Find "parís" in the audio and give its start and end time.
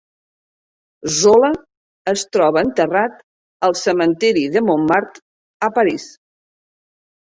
5.81-6.13